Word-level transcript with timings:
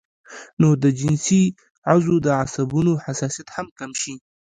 نو 0.61 0.69
د 0.83 0.85
جنسي 0.99 1.43
عضو 1.89 2.15
د 2.25 2.27
عصبونو 2.41 2.93
حساسيت 3.05 3.47
هم 3.55 3.67
کم 3.79 3.91
شي 4.01 4.15